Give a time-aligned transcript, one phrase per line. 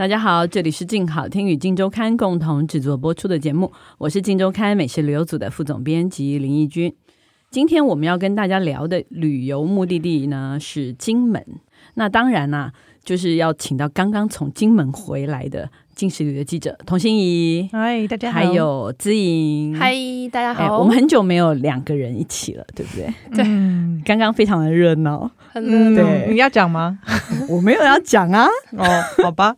[0.00, 6.96] 大家好，这里是静好听与静周刊共同制作播出的节目，我是静周刊美食旅游组的副总编辑林义君。
[7.50, 11.44] 今天我们要跟大家聊的旅游目的地呢是金门，
[11.96, 12.72] 那当然啦、
[13.04, 19.94] 就是要请到刚刚从金门回来的镜食旅的记者童心怡，嗨，大家好，还有姿颖，嗨，
[20.30, 20.78] 大家好、哎。
[20.78, 23.12] 我们很久没有两个人一起了，对不对？
[23.34, 23.44] 对，
[24.04, 26.02] 刚刚非常的热闹，很热闹。
[26.02, 26.98] 对，你要讲吗？
[27.48, 28.46] 我没有要讲啊。
[28.76, 28.84] 哦，
[29.22, 29.56] 好吧。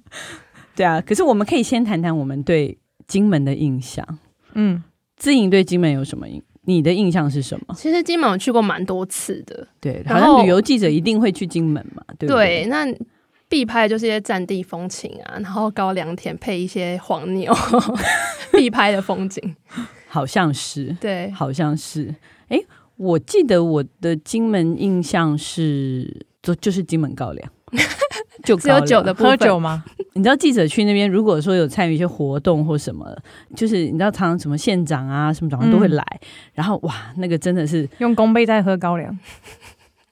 [0.75, 4.07] 对啊，可是我们可以先谈谈我们对金门的印象。
[4.55, 4.83] 嗯，
[5.17, 6.43] 姿颖对金门有什么印？
[6.65, 7.75] 你的印象是什么？
[7.77, 9.67] 其实金门我去过蛮多次的。
[9.81, 12.63] 对，好像旅游记者一定会去金门嘛，对不对？
[12.63, 12.87] 对，那
[13.53, 17.55] 必拍的就是一些战地风情啊，然后高粱田配一些黄牛，
[18.57, 19.55] 必拍的风景。
[20.09, 22.15] 好像是，对，好像是。
[22.49, 22.59] 哎，
[22.97, 27.53] 我记得我的金门印象是，就就是金门高粱。
[28.43, 29.85] 就只有酒的喝酒吗？
[30.15, 33.07] 你知道记者去那边，如果说有参与一些活动或什么，
[33.55, 39.17] 就是你知道常常什么县长啊什么长官都会来，嗯、然后哇，那个真的是用公杯在喝高粱，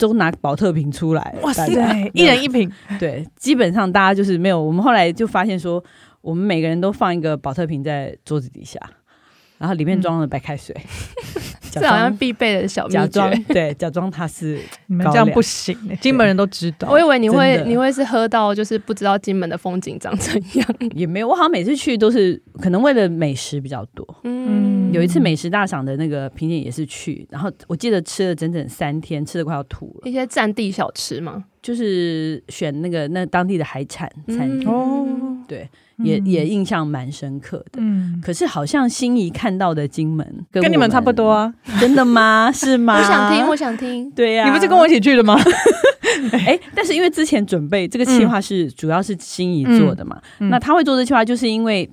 [0.01, 1.69] 都拿保特瓶出来，哇塞，
[2.15, 2.69] 一人一瓶。
[2.99, 4.61] 对，基本上大家就是没有。
[4.61, 5.83] 我们后来就发现说，
[6.23, 8.81] 我们每个人都放一个保特瓶在桌子底下，
[9.61, 10.75] 然后里面装了白开水。
[11.37, 16.89] 嗯这好像必备的小秘诀，假装对，假装他是你们这样不行，金门人都知道。
[16.91, 21.29] 我以为你会你会是喝到就是不知道金门的风景长怎样，也没有。
[21.29, 24.05] 我好像每次去都是可能为了美食比较多。
[24.25, 30.11] 嗯，有一次美食大赏的那个评鉴也是去，然后我记得吃了整整三天，吃的快要吐了。
[30.11, 31.45] 一些战地小吃吗？
[31.63, 35.45] 就是选那个那当地的海产餐厅。
[35.47, 35.69] 对。
[36.03, 42.51] 也也印象蛮深刻的，嗯，可是好像心仪看到的金门跟，跟你们差不多啊， 真的吗？
[42.53, 42.99] 是 吗？
[42.99, 45.39] 我想听，我想听，对呀、啊，你不是跟我一起去的吗？
[46.47, 51.89] 哎，但是因为之前准备这个计划是主要是心仪做的嘛，那他会做这计划，就是因为。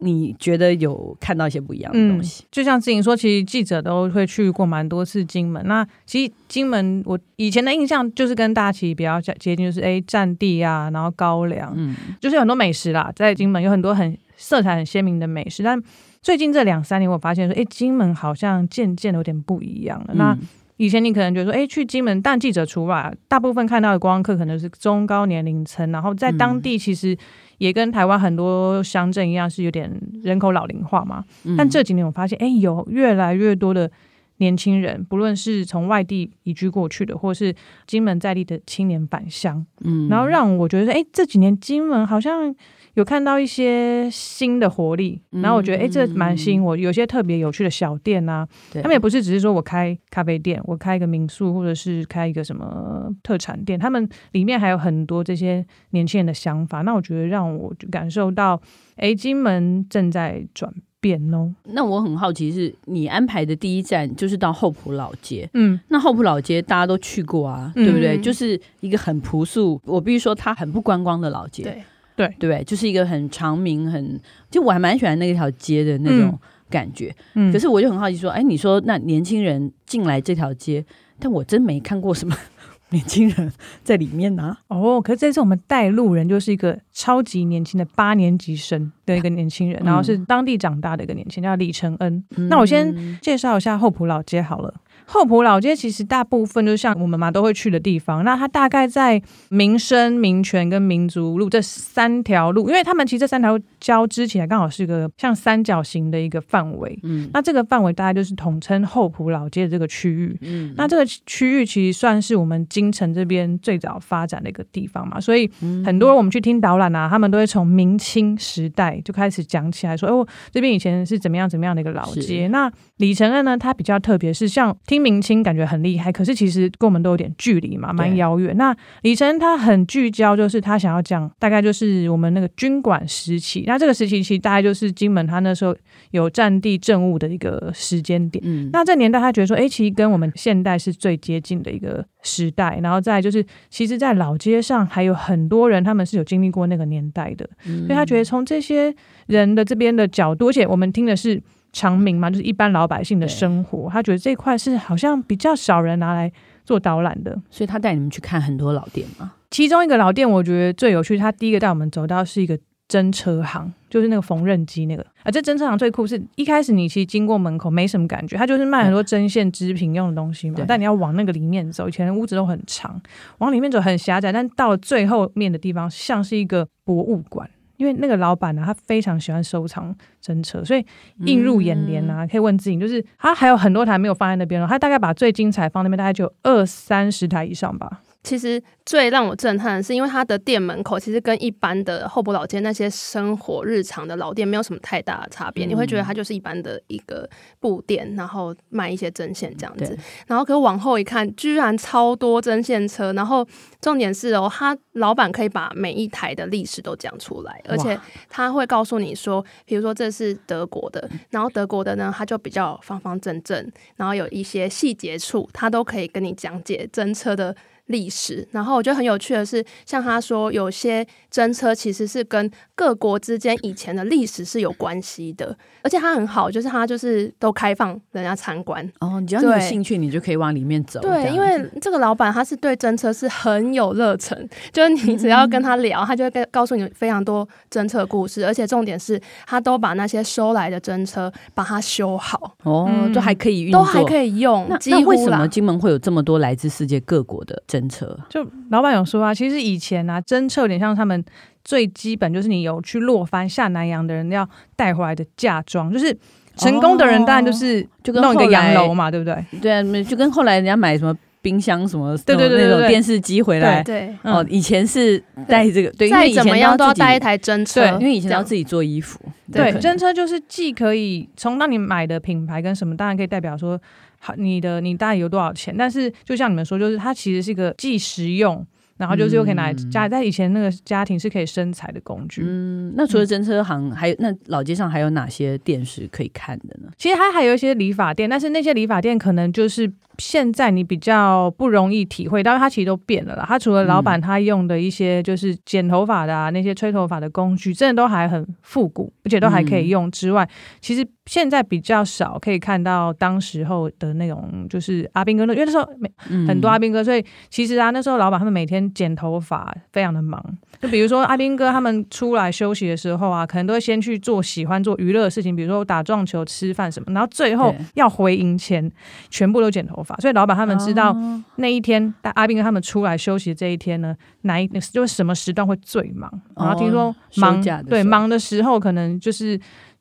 [0.00, 2.44] 你觉得有看到一些不一样的东西？
[2.44, 5.66] 嗯、就像之前说，其实记者都会去过蛮多次金门。
[5.66, 15.62] 那其实金门，我以前的印象就是跟大家其实比较接近，就是哎，战地啊，然后高粱，嗯，就是很多美食啦，在金门有很多很色彩很鲜明的美食。
[15.62, 15.82] 但
[16.20, 20.08] 最近这两三年，我发现说，哎，金门好像渐渐有点不一样了。
[20.10, 20.38] 嗯、那
[20.76, 27.16] 以前你可能觉得说，哎，去金门，但记者除外，大部分看到的观光客可能是中高年龄层，然后在当地其实。
[27.58, 29.90] 也跟台湾很多乡镇一样，是有点
[30.22, 31.24] 人口老龄化嘛。
[31.44, 33.90] 嗯、但这几年我发现，哎、欸，有越来越多的
[34.38, 37.54] 年轻人，不论是从外地移居过去的，或是
[37.86, 42.54] 金门在地的青年返乡，嗯，然后让我觉得，哎、欸，这几年金门好像。
[42.96, 46.74] 有看到一些新的活力，然后我觉得，哎、嗯，这蛮吸引我。
[46.74, 56.80] 有些特别有趣的小店啊，对他们也不是只是说我开咖啡店，我开一个民宿，或者是开一个什么特产店，他们里面还有很多这些年轻人的想法。
[56.80, 58.58] 那我觉得让我感受到，
[58.96, 61.54] 哎，金门正在转变哦。
[61.64, 68.18] 那我很好奇，是你安排的第一站就是到后埔老街，嗯，那后埔老街大家都去过啊，嗯、对不对？
[68.18, 71.82] 就是一个很朴素，我必须说它很不观光的老街，对。
[72.16, 76.36] 对对，就是一个很长明，很就我还蛮喜欢那条街的那种
[76.70, 77.14] 感觉。
[77.34, 80.84] 嗯，可是我就很好奇说，哎，你说那年轻人进来这条街，
[81.18, 82.34] 但我真没看过什么
[82.90, 84.78] 年轻人在里面呢、啊。
[84.78, 92.24] 哦，可是这次我们带路人就是一个超级年轻的八年级生的一个年轻人， 嗯、然后是当地长大的一个年轻人，叫李承恩。
[92.36, 94.72] 嗯、那我先介绍一下厚朴老街好了。
[95.06, 106.98] 后埔老街其实大部分就像我们嘛都会去的地方，那它大概在民生、民权跟民族路这三条路，因为他们其实这三条路交织起来刚好是一个像三角形的一个范围。
[107.04, 110.36] 嗯，那这个范围大概就是统称后埔老街的这个区域。
[110.40, 115.48] 嗯，那这个区域其实算是我们京城这边最早发展的一个地方嘛，所以
[115.84, 122.48] 很多我们去听导览啊，他们都会从明清时代就开始讲起来说，哦，这边以前是怎么样怎么样的一个老街。
[122.48, 124.95] 那李承恩呢，他比较特别是像听。
[124.96, 128.56] 听明清感觉很厉害，可是其实跟我们都有点距离嘛，蛮遥远。
[128.56, 135.76] 那李晨他很聚焦，就是他想要讲大概就是我们那个军管时期，那这个时期其实大概就是金门他那时候
[136.12, 138.42] 有战地政务的一个时间点。
[138.46, 142.80] 嗯，那这年代他觉得说，哎，其实跟我们现代是最接近的一个时代。
[142.82, 148.94] 然后再就是，其实，在老街上还有很多人，他们是有经历过那个年代的，嗯、所以他觉得从这些
[149.26, 151.42] 人的这边的角度，而且我们听的是。
[151.76, 156.32] 常民嘛，就是一般老百姓的生活，他觉得这块是好像比较少人拿来
[156.64, 159.34] 做导览的，所以他带你们去看很多老店嘛。
[159.50, 162.58] 其中一个老店，我觉得最有趣，他第一个带我们走到是一个
[162.88, 165.04] 针车行，就是那个缝纫机那个。
[165.22, 170.64] 啊，这针车行最酷是一开始你其实经过门口没什么感觉，它就是卖很多针线织品用的东西嘛。
[170.66, 172.98] 但你要往那个里面走，以前的屋子都很长，
[173.38, 177.50] 往里面走很狭窄，但到了最后面的地方，像是一个博物馆。
[177.76, 180.84] 因为那个老板呢，他非常喜欢收藏真车，所以
[181.24, 182.26] 映入眼帘啊。
[182.26, 188.00] 可以问自己，就是他还有很多台没有放在那边了，他大概把最精彩放那边，大概就二三十台以上吧。
[188.26, 197.30] 其实最让我震撼的是，因为它的店门口其实跟一般的后埔老街那些生活日常的老店没有什么太大的差别，嗯、你会觉得它就是一般的一个
[197.60, 199.96] 布店，然后卖一些针线这样子。
[200.26, 203.46] 然后可往后一看，居然超多针线车，然后
[203.80, 207.96] 重点是哦，他老板可以把每一台的历史都讲出来，而且
[208.28, 217.54] 他会告诉你说，比如说这是德国的，然后德国的呢，他就比较方方正正，然后有一些细节处，他都可以跟你讲解针车的。
[217.86, 228.84] 历史，然后我觉得很有趣的是，像他说，有些真车其实是跟各国之间以前的历史是有关系的，而且他很好，就是他就是都开放人家参观。
[229.00, 231.00] 哦，只要你有兴趣，你就可以往里面走。
[231.00, 244.66] 对，因为这个老板他是对真车是很有热忱， 就是你只要跟他聊，他就会跟告诉你非常多真车故事，而且重点是他都把那些收来的真车把它修好，哦，就还可以运，都还可以用。
[244.68, 247.62] 那那为什么金门会有这么多来自世界各国的？
[247.76, 251.22] 针车就老板有说啊，其实以前啊，真车有点像他们
[251.62, 256.16] 最基本，就是你有去落番下南洋的人要带回来的嫁妆，就是
[256.56, 259.44] 成功的人当然就是就弄一个洋楼嘛，对不对？
[259.60, 264.14] 对啊，就跟后来人家买什么冰箱什么，对对对，那种电视机回来，对。
[264.22, 269.20] 哦，以前是带这个，对，再怎么样都要带一台真车，对，因为以前要自己做衣服，
[269.52, 273.78] 对，真车就是既可以从那你买的品牌跟什么，当然可以代表说。
[274.26, 275.72] 好，你的你大概有多少钱？
[275.76, 282.42] 但是就像你们说，就是它其实是一个既实用，然后就是又可以拿来家，在以前那个家庭是可以生财的工具。
[282.44, 286.90] 嗯，那除了真车行，还有那老街上还有哪些店是可以看的呢？
[286.96, 289.92] 其实它还有一些理发店，但是那些理发店可能就是。
[290.18, 293.44] 现在你比较不容易体会到，它其实都变了啦。
[293.46, 300.48] 它除了老板他用的一些就是剪头发的啊，那些吹头发的工具，真的都还很复古，而且都还可以用之外，
[300.80, 306.10] 其实现在比较少可以看到当时候的那种，就是阿兵哥，因为那时候没
[306.46, 310.42] 很多阿兵哥，所以其实啊那时候老板他们每天剪头发非常的忙。
[310.80, 318.90] 就比如说阿兵哥他们出来休息的时候啊，可能都会先去做喜欢做娱乐的事情，比如说打撞球、吃饭什么，然后最后要回营前
[319.28, 320.14] 全部都剪头发。
[320.16, 321.16] 所以老板他们知道
[321.56, 326.30] 那一天，带阿兵哥他们出来休息的这一天呢，哪一就是什么时段会最忙？
[326.54, 329.58] 然后听说忙对忙的时候，可能就是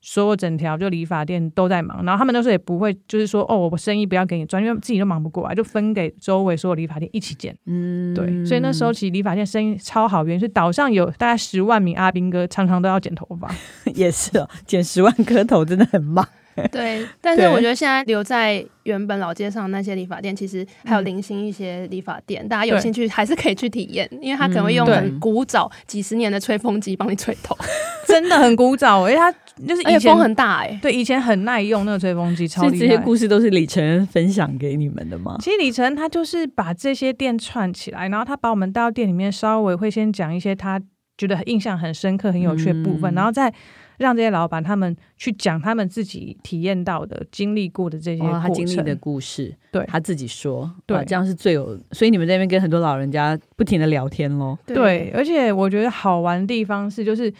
[0.08, 2.06] 所有整条就理发店都在忙。
[2.06, 7.58] 然后他们那时候也不会就是说哦，我生意不要给你赚，因为自己都忙不过来，就分给周围所有理发店一起剪。
[7.66, 8.46] 嗯，对。
[8.46, 13.52] 所以那时候其实理发店生意超好，原因是岛上有大概十万名阿兵哥，常常都要剪头发。
[13.96, 16.28] 也是哦，剪十万颗头真的很忙。
[16.72, 27.56] 对，但是我觉得现在留在原本老街上那些理发店，其实还有零星一些理发店，大家有兴趣还是可以去体验，因为他可能会用很古早几十年的吹风机帮你吹头，
[28.08, 29.32] 真的很古早，因为他
[29.68, 32.78] 就是以前风很大哎，对，以前很耐用那个吹风机，超厉害。
[32.80, 35.36] 这些故事都是李晨分享给你们的吗？
[35.42, 40.82] 其实李晨他就是把这些店串起来，然后他把我们带到店里面，稍微会先讲一些他
[41.18, 43.54] 觉得印象很深刻、很有趣的部分，然后再。
[43.98, 51.80] 让这些老板他们去讲他们自己体验到的、经历过的这些、哦、他经历的故事，对他自己说，对，这样是最有。
[51.92, 54.58] 所以你们在那边跟很多老人家不停的聊天喽。
[54.66, 57.34] 对，而且我觉得好玩的地方是，就是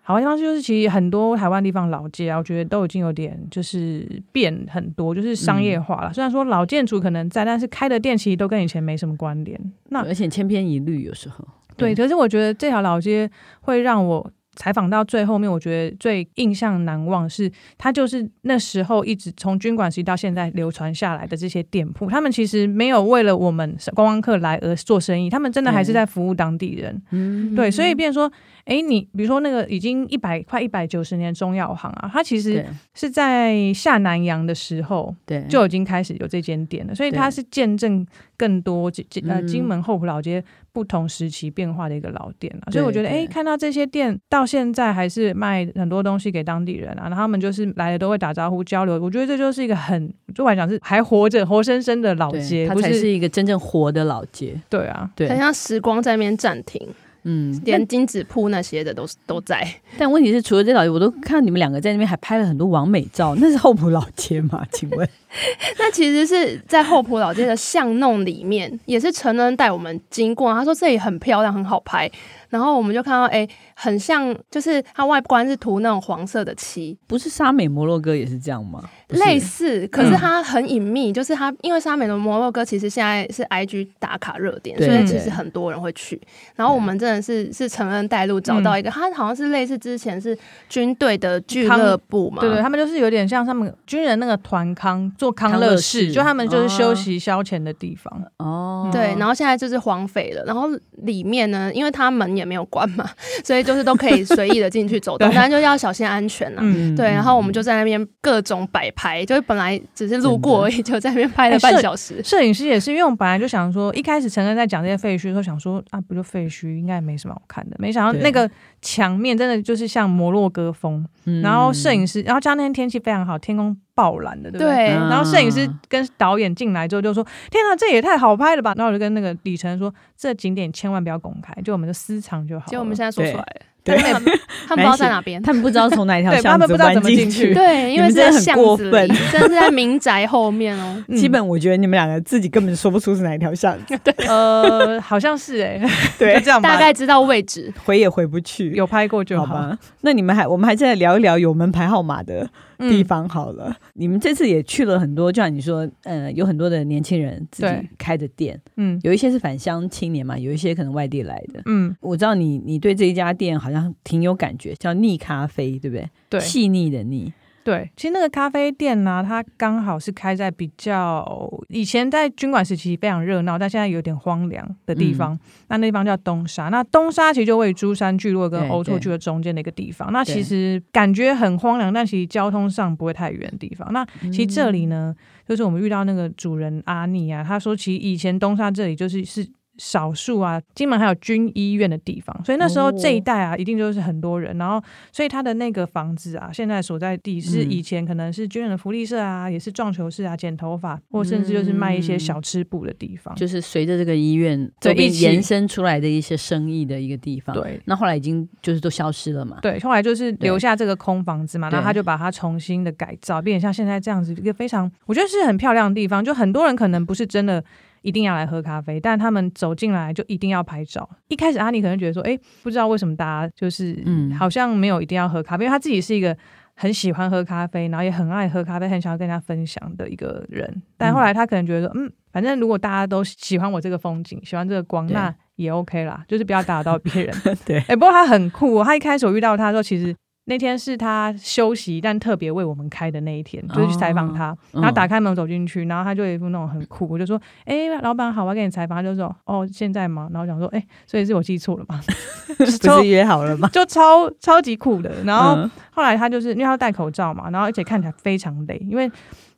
[0.00, 6.10] 好玩的地方就是，其实很多台湾地方老街啊，我觉得都已经有点就是变很多，就是商业化了。
[6.10, 9.58] 嗯、虽然说老建筑可能在，但是开的店其实都跟以前没什么关联。
[9.90, 12.04] 那而且千篇一律，有时候对，对。
[12.04, 13.30] 可是我觉得这条老街
[13.60, 14.30] 会让我。
[14.56, 27.02] 采访到最后面，我觉得最印象难忘是，他就是那时候一直从军管时期到现在流传下来的这些店铺，他们其实没有为了我们观光客来而做生意，他们真的还是在服务当地人。
[27.10, 28.32] 嗯，对，所以变成说，
[28.64, 38.06] 哎，你比如说那个已经一百快一百九十年中药行啊，它其实是在下南洋的时候，对，就已经开始有这间店了，所以它是见证
[38.36, 54.58] 更多金呃金门后埔老街不同时期变化的一个老店啊，所以我觉得，哎，看到这些店到现在还是卖很多东西给当地人啊，然后他们就是来了都会打招呼交流，我觉得这就是一个很，就来讲是还活着、活生生的老街，它才是一个真正活的老街。
[54.68, 56.80] 对啊，对，很像时光在那边暂停。
[57.24, 59.64] 嗯，连金子铺那些的都是都在，
[59.96, 64.66] 但问题是，除了这老街，我都看到你们两个在那边还拍了很多完美照，那是后埔老街吗？
[64.72, 65.08] 请问？
[65.78, 72.10] 那其实是在后埔老街的巷弄里面，也是陈恩带我们经过，他说这里很漂亮，很好拍。
[72.50, 78.82] 然后我们就看到，哎，很像，就是它外观是涂那种黄色的漆，不是沙美摩洛哥也是这样吗？
[79.08, 86.20] 类似，可是它很隐秘，嗯、就是它因为沙美的摩洛哥其实现在是 IG 打卡热点，所以其实很多人会去。
[86.54, 90.36] 然后我们真的是是承恩带路找到一个，它好像是类似之前是
[90.68, 98.12] 军队的俱乐部嘛，对对，他们就是有点像他们军人那个团康做康乐室，就他们就是休息消遣的地方。
[98.38, 100.68] 哦，对，然后现在就是荒废了，然后
[101.04, 103.08] 里面呢，因为它门也没有关嘛，
[103.44, 106.60] 所以就是都可以随意的进去走动， 当然就要小心安全了。
[106.64, 107.06] 嗯，对。
[107.06, 112.20] 然后我们就在那边各种摆拍，就是本来只是路过而已，就在那边拍了半小时。
[112.24, 117.76] 摄影师也是，因为我们本来就想说，一开始陈恩在讲这些废墟的时候，想说啊，不就废墟，应该也没什么好看的。
[117.78, 118.50] 没想到那个
[118.82, 121.06] 墙面真的就是像摩洛哥风。
[121.40, 124.74] 然后摄影师，然后加上那天天气非常好，天空爆蓝的，对不对？
[124.74, 124.86] 对。
[124.88, 133.60] 然后摄影师跟导演进来之后就说：“天哪，这也太好拍了吧！”然后我就跟那个李晨说：“这景点千万不要公开，就我们就私藏就好。”结果我们现在说出来了。
[133.84, 133.96] 对，
[134.66, 137.52] 他们不知道在哪边，他们不知道从哪一条巷子他们不知道怎么进去。
[137.52, 138.90] 对，因为这很过分，
[139.32, 141.04] 真的是在民宅后面哦。
[141.16, 143.98] 基本我觉得你们两个自己根本说不出是哪一条巷子。
[144.04, 145.80] 对， 呃，好像是哎，
[146.18, 149.76] 对， 这样大概知道位置，回也回不去，有拍过就好。
[150.02, 152.48] 那你们还，我们还在聊一聊有门牌号码的
[152.78, 166.08] 地方好了，嗯、你们这次也去了很多，就像你说，呃，有很多的年轻人自己开的店，嗯，有一些是返乡青年嘛，有一些可能外地来的，嗯，我知道你你对这一家店好像挺有感觉，叫腻咖啡，对不对？
[166.28, 167.32] 对，细腻的腻。
[167.64, 175.32] 对，其实那个咖啡店呢、啊，它刚好是开在比较以前在军管时期非常热闹，但现在有点荒凉的地方。
[175.32, 180.12] 嗯、那那地方叫东沙，那东沙其实就位于珠山聚落跟欧拓聚落中间的一个地方。
[180.12, 183.92] 那其实感觉很荒凉，但其实交通上不会太远的地方。
[183.92, 189.48] 那其实这里呢，嗯、就是我们遇到那个主人阿尼啊，他说其实以前东沙这里就是是。
[189.84, 194.56] 少数啊，金门还有军医院的地方，所以那时候这一带啊，一定就是很多人。
[194.56, 203.34] 然后，所以他的那个房子啊，现在所在地是以前可能是军人的福利社啊，也是撞球室啊，剪头发，或甚至就是卖一些小吃部的地方。
[203.34, 207.52] 就是随着这个医院这边延伸出来的一些生意的一个地方。
[207.52, 209.58] 对，那后来已经就是都消失了嘛。
[209.62, 216.24] 对，后来就是留下这个空房子嘛，然后他就把它重新的改造，变成像现在这样子一个非常，我觉得是很漂亮的地方。
[216.24, 217.64] 就很多人可能不是真的。
[218.02, 221.08] 一定要来喝咖啡，但他们走进来就一定要拍照。
[221.28, 226.36] 一开始阿妮可能觉得说，哎，不知道为什么大家就是，嗯，好像没有一定要喝咖啡，因为他自己是一个
[226.74, 230.82] 很喜欢喝咖啡，然后也很爱喝咖啡，很想要跟大家分享的一个人。
[230.96, 237.34] 但后来他可能觉得说，嗯，反正如果大家都喜欢我这个风景，喜欢这个光，那也 OK 啦，就是不要打扰到别人。
[237.64, 240.14] 对，哎，不过他很酷哦，他一开始我遇到他的时候，其实。
[240.46, 244.56] 那天是他休息，但特别为我们开的那一天，就是去采访他。
[244.72, 252.00] 然后打开门走进去，然后他就有一副那种很酷，我就说：“哎、欸，老板好，我要给你采访。”他就说：“哦，现在吗？”然后讲说：“哎、欸，所以是我记错了吗？
[252.58, 255.22] 不是约好了吗？” 就超超级酷的。
[255.24, 255.56] 然后
[255.92, 259.08] 后来他就是因为他要戴口罩嘛，然后而且看起来非常累，因为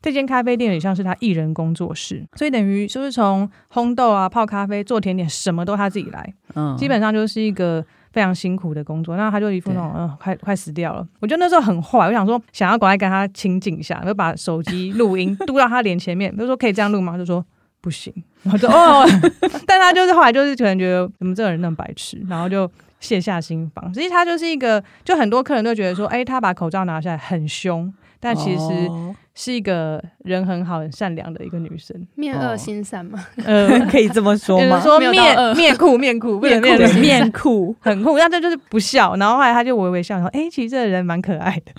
[0.03, 6.35] 这间咖啡店也像是他艺人工作室，所以等于就是从烘豆啊、泡咖啡、做甜点，什么都他自己来。
[6.55, 7.83] 嗯，基本上就是一个。
[8.14, 11.04] 非常辛苦的工作，那他就一副那种，嗯、呃，快快死掉了。
[11.18, 17.14] 我觉得那时候很坏，我想说想要赶快跟他亲近一下，就把手机录音 嘟到他脸前面，就说可以这样录吗？
[17.14, 17.44] 他就说
[17.80, 18.14] 不行。
[18.44, 19.04] 然后就哦，
[19.66, 23.92] 但他就是后来就是可能觉得怎么这个人那么白痴，然后就卸下心防。
[23.92, 28.88] 实际他就是一个，就很多客人都觉得说，哎、欸，他把口罩拿下来很凶，但其实。
[29.35, 33.19] 哦是一个人很好、很善良的一个女生，面恶心善吗？
[33.45, 34.81] 呃， 可以这么说吗？
[34.81, 35.11] 说面
[35.57, 38.17] 面酷、面酷、面酷、面酷，很酷。
[38.17, 41.73] 但这就是不笑，然后后来他就微微笑说：“哎、欸，其实这个人蛮可爱的。”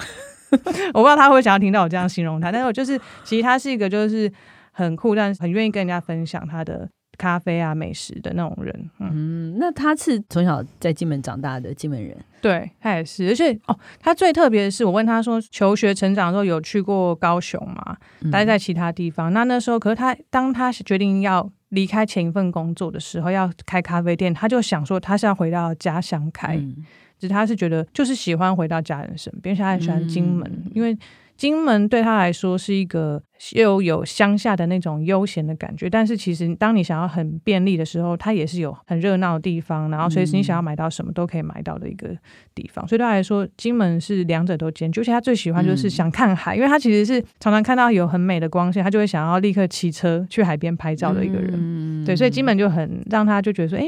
[0.94, 4.30] 我不知道他会不会想要听到我这样形容他，但是我就是，其实他是一个就是
[4.72, 8.90] 很酷，但是很愿意跟人家分享他的咖啡啊、美食的那种人。
[9.00, 13.28] 嗯，嗯，那他是从小在金门长大的金门人，对他也是。
[13.30, 17.98] 而且哦，他最特别的是，我问他说，求学成长的时候有去过高雄吗？
[18.32, 19.32] 待在其他地方？
[19.32, 26.56] 嗯、那那时候，可是他当他决定要离开前一份工作的时候，要开咖啡店，他就想说他是要回到家乡开。
[26.58, 26.86] 嗯
[27.18, 30.96] 只是他是觉得就是喜欢回到家人身边，而且他很喜欢金门，嗯、因为
[31.38, 33.22] 金门对他来说是一个
[33.54, 35.90] 又有乡下的那种悠闲的感觉。
[35.90, 42.10] 但是其实当你想要很便利的时候，它也是有很热闹的地方，然后随时你想要买到什么都可以买到的一个
[42.54, 42.86] 地方。
[42.86, 45.02] 嗯、所以对他来说，金门是两者都兼具。
[45.02, 51.52] 而且他最喜欢就是想看海，嗯、因为他其实是常常看到有很美的光线，他就会想要立刻骑车去海边拍照的一个人。
[51.54, 53.86] 嗯、对，所以金门就很让他就觉得说，哎。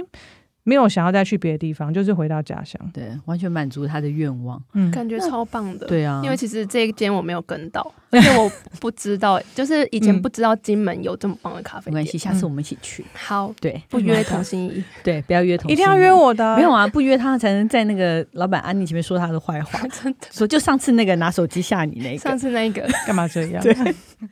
[0.67, 22.85] 没有想要再去别的地方，就是回到家乡，对，完全满足他的愿望，嗯，感觉超棒的，对啊，因为其实这一间我没有跟到，而且我不知道， 就是以前不知道金门有这么棒的咖啡店，没关系，下次我们一起去，好，对，不约同心意， 对，不要约同心意，一定要约我的，没有啊，不约他才能在那个老板安妮前面说他的坏话， 真的，说就上次那个拿手机吓你那个，上次那个。
[23.05, 23.63] 干嘛这样？
[23.63, 23.73] 对，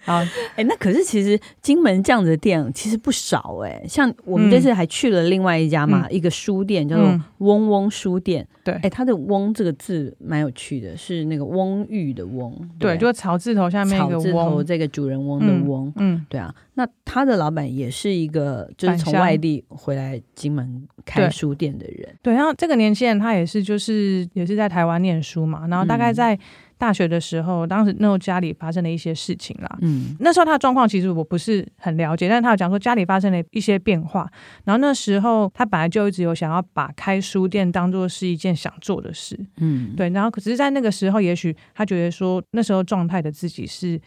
[0.04, 0.18] 好，
[0.56, 7.06] 哎，那可是其实金门这样子的店其实不少哎，像我们这次还去了另外一家嘛，一个书店叫做。
[7.40, 16.54] 嗡嗡书店，对，哎，它的“嗡”这个字蛮有趣的，是那个翁玉的“翁”，对，就是草字头下面一个“翁”，这个主人翁的“翁”，嗯，对啊。
[16.74, 22.34] 那他的老板也是一个，就是从外地回来金门开书店的人，对。
[22.34, 26.38] 然后这个年轻人他也是，就是也是在台湾念书嘛，然后大概在。
[26.78, 29.78] 大学的时候，当时那时候家里发生了一些事情啦。
[29.82, 34.30] 嗯，那时候他的状况其实我不是很了解，但是他有讲说家里发生了一些变化。
[34.64, 39.40] 然后那时候他本来就一直有想要把开书店当做是一件想做的事。
[39.58, 40.10] 嗯，对。
[40.10, 44.00] 然后可是，在那个时候，也许他觉得说那时候状态的自己是。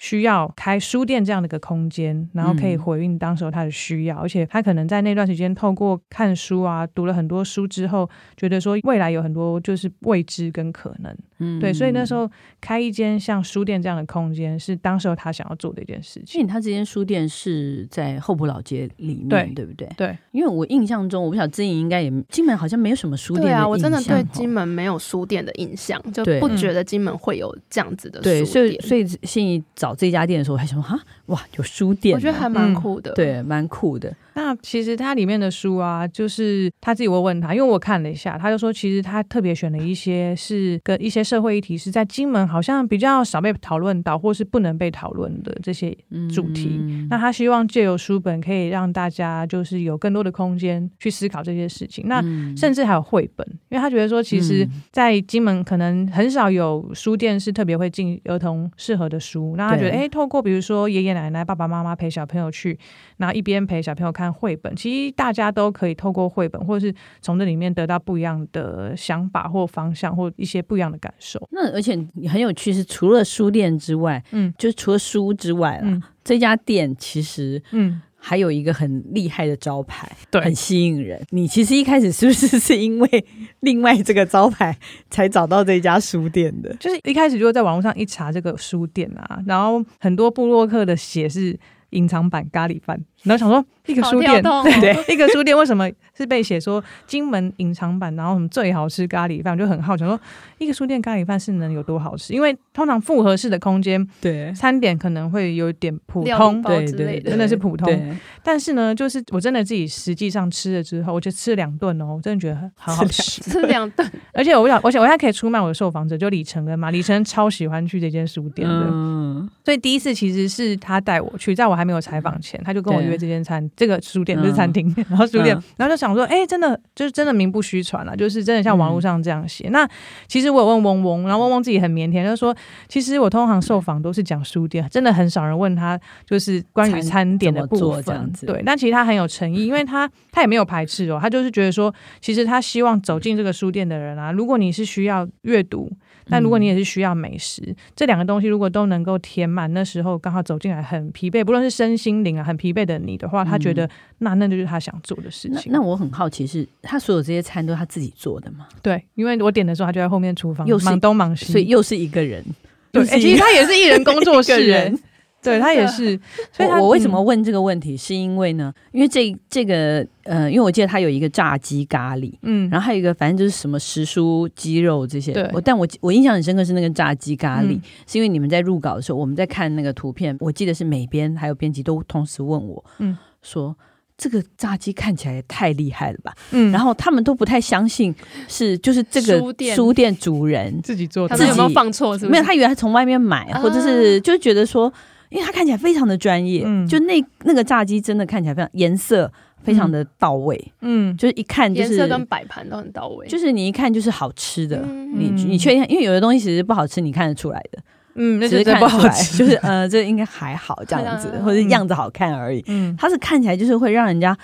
[0.00, 12.28] 需要开书店这样的一个空间，然后可以回应当时候他的需要，嗯、而且他可能在那段时间透过看书啊，读了很多书之后，觉得说未来有很多就是未知跟可能，嗯，对，所以那时候
[12.62, 16.40] 开一间像书店这样的空间，是当时候他想要做的一件事情。
[16.40, 19.86] 因为他这间书店是在后埔老街里面，对，对不对？
[19.98, 23.60] 对，因为我印象中，我不晓得之前应该也金门好像没有什么书店的印象。
[23.60, 28.42] 对啊，我真的对金门没有书店的印象，就不觉得金门会有这样子的书店。
[28.42, 29.62] 对，所以所以信义
[29.94, 30.98] 这家店的时候，我还想说哈，
[31.30, 34.14] 哇，有书店，我觉得还蛮酷的，嗯、对，蛮酷的。
[34.34, 45.90] 那其实它里面的书啊，就是他自己会问他，因为我看了一下，他就说，其实他特别选了一些是跟一些社会议题是在金门好像比较少被讨论到，或是不能被讨论的这些
[46.32, 46.78] 主题。
[46.80, 52.04] 嗯、那他希望借由书本可以让大家就是有更多的空间去思考这些事情。
[52.06, 52.22] 那
[52.56, 59.54] 甚至还有绘本，因为他觉得说，其实，在金门可能很少有书店是特别会进儿童适合的书。
[59.56, 62.78] 那他觉得，哎，透过比如说爷爷奶奶、爸爸妈妈陪小朋友去，
[63.16, 64.30] 然后一边陪小朋友看。
[64.32, 71.44] 绘本，其实大家都可以透过绘本，或者是从这里面得到不一样的想法或方向，或一些不一样的感受。
[71.50, 71.96] 那而且
[72.28, 81.20] 很有趣是，除了书店之外，嗯，就除了书之外啦，嗯、这家店其实，嗯，还有一个很厉害的招牌，对、嗯，很吸引人。
[81.30, 83.24] 你其实一开始是不是是因为
[83.60, 84.76] 另外这个招牌
[85.08, 86.72] 才找到这家书店的？
[86.76, 91.58] 就是一开始就在网络上一查这个书店啊，然后很多布洛克的写是
[91.90, 93.02] 隐藏版咖喱饭。
[93.22, 98.14] 然后想说，一个书店，哦、对，一个书店为什么是被写说金门隐藏版？
[98.16, 99.52] 然后什么最好吃咖喱饭？
[99.52, 100.18] 我就很好奇，说
[100.56, 102.32] 一个书店咖喱饭是能有多好吃？
[102.32, 108.16] 因为通常复合式的空间，对，餐点可能会有点普通，对对，真的是普通。
[108.42, 114.10] 但是呢，就是我真的自己实际上吃了之后，我就吃了两顿哦，我真的觉得很好吃，吃两顿。
[114.32, 123.00] 而且我想，而且我现在可以出卖我的受访者，就李承恩嘛，李承恩超喜欢去这间书店的，嗯，所以第一次其实是他带我去，在我还没有采访前，他就跟我。
[123.00, 129.68] 约这间餐，这个书店不是餐厅，嗯、然后书店，嗯、然后就想说，哎、欸，真的就是真的名不虚传了，就是真的像网络上这样写。
[129.68, 129.88] 嗯、那
[130.28, 132.54] 其实我有问嗡嗡，然后嗡嗡自己很腼腆，就是说，
[132.88, 138.30] 其实我通常受访都是讲书店，真的很少人问他就是关于餐点的部分。
[138.46, 145.90] 对，但其实他很有诚意，因为他 他也没有排斥哦，他就是觉得说，其实他希望走进这个书店的人啊，如果你是需要阅读。
[146.30, 153.88] 但如果你也是需要美食，嗯、这两个东西如果都能够填满，那时候刚好走进来很疲惫，不论是身心灵啊，很疲惫的你的话，他觉得
[154.18, 155.72] 那那就是他想做的事情。
[155.72, 158.68] 那，那我很好奇是，是他所有这些餐都是他自己做的吗？
[158.82, 162.44] 对，因为我点的时候，他就在后面厨房，又忙东忙西，所以又是一个人。
[162.92, 164.98] 对，欸、其实他也是一人工作室 人。
[165.42, 166.18] 对他也是，
[166.52, 167.96] 所以他我，我为什么问这个问题？
[167.96, 175.32] 是因为呢，因为这这个呃，因为我记得他有一个炸鸡咖喱，嗯，然后还有一个反正就是什么时蔬鸡肉这些。
[175.32, 183.74] 对，我但我我印象很深刻是那个炸鸡咖喱，嗯、是因为你们在入稿的时候，我们在看那个图片，我记得是美编还有编辑都同时问我，嗯，说
[184.18, 186.34] 这个炸鸡看起来也太厉害了吧？
[186.50, 188.14] 嗯，然后他们都不太相信
[188.46, 192.12] 是就是这个书店书店主人自己做的，他们有没有放错？
[192.18, 192.30] 是不是？
[192.32, 194.92] 没有，他以为他从外面买，或者是就觉得说，
[195.30, 204.82] 因为他看起来非常的专业，嗯就那那个炸鸡真的看起来非常颜色非常的到位，嗯，就是一看就是颜色跟摆盘都很到位，就是你一看就是好吃的。
[204.84, 205.84] 嗯你你确定？
[205.88, 207.78] 因为有的东西其实不好吃，你看得出来的。
[208.14, 212.62] 嗯，那只是看不出来，好吃，就是呃，这应该还好这样子， 嗯或者样子好看而已。
[212.66, 214.36] 嗯，它是看起来就是会让人家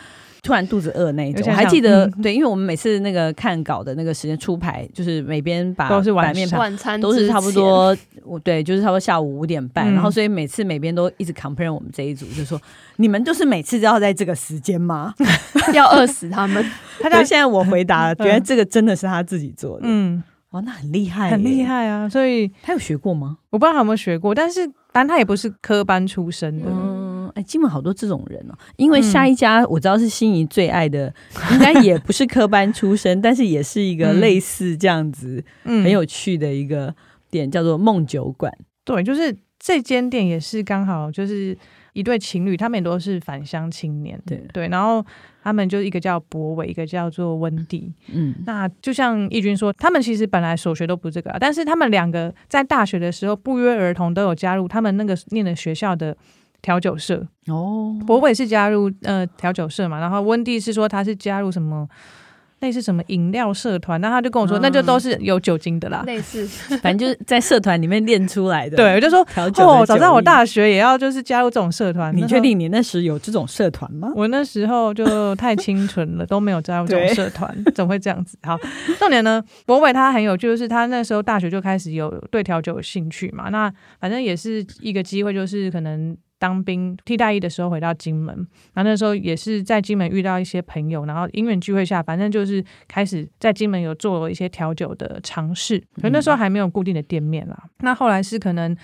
[0.46, 1.42] 突然肚子饿那一种。
[1.48, 12.61] 我还记得，嗯对，因为我们每次那个看稿的那个时间出牌，就是每边把都是晚版面上晚餐都是差不多，我对，就是差不多下午五点半，嗯然后所以每次每边都一直 complain 我们这一组，就说
[12.96, 15.12] 你们就是每次都要在这个时间吗？
[15.74, 16.64] 要饿死他们。
[17.00, 21.64] 他对，在现在我回答了，嗯原来这个真的是他自己做的，嗯哇，那很厉害，很厉。
[21.64, 23.38] 害啊，所以他有学过吗？
[23.50, 26.95] 我不知道他有没有学过，但是反正他也不是科班出身的，嗯，
[27.37, 28.55] 哎，基本好多这种人哦。
[28.77, 31.14] 因为下一家我知道是心仪最爱的，
[31.53, 36.94] 应该也不是科班出身， 但是也是一个类似这样子嗯很有趣的一个
[37.31, 38.53] 店，叫做梦酒馆。
[38.85, 41.57] 对，就是这间店也是刚好就是
[41.92, 45.05] 一对情侣，他们也都是返乡青年，对对，然后
[45.42, 47.92] 他们就一个叫博伟，一个叫做温迪。
[48.12, 56.16] 嗯，那就像义军说，他们其实本来所学都不是这个啊，但是他们两个在大学的时候不约而同都有加入他们那个念的学校的
[56.66, 57.24] 调酒社。
[57.46, 61.87] 哦，博伟是加入呃调酒社嘛，然后温蒂是说他是加入什么
[62.59, 66.02] 类似什么饮料社团，那他就跟我说，嗯那就都是有酒精的啦。
[66.07, 66.44] 类似，
[66.79, 68.76] 反正就是在社团里面练出来的。
[68.76, 72.16] 对，我就说调酒 哦，早知道我大学也要就是加入这种社团。
[72.16, 74.11] 你确定你那时有这种社团吗？
[74.16, 78.37] 我那时候就太清纯了，都没有加入这种社团，怎么会这样子？
[78.42, 78.59] 好，
[78.98, 83.50] 重点呢，博伟他很有趣，就是他那时候大学就开始有对调酒有兴趣嘛。
[83.50, 88.35] 那反正也是一个机会，就是可能当兵替代役的时候回到金门，
[88.75, 95.83] 然后那时候也是在金门遇到一些朋友，然后因缘聚会下，反正就是开始在金门有做一些调酒的尝试。
[96.01, 97.64] 可那时候还没有固定的店面啦。
[97.81, 98.77] 那后来是可能。